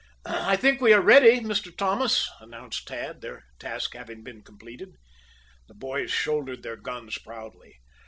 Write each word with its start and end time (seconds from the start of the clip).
"I 0.25 0.55
think 0.55 0.81
we 0.81 0.93
are 0.93 0.99
ready, 0.99 1.41
Mr. 1.41 1.71
Thomas," 1.77 2.27
announced 2.39 2.87
Tad, 2.87 3.21
their 3.21 3.43
task 3.59 3.93
having 3.93 4.23
been 4.23 4.41
completed. 4.41 4.95
The 5.67 5.75
boys 5.75 6.09
shouldered 6.11 6.63
their 6.63 6.75
guns 6.75 7.19
proudly. 7.19 7.77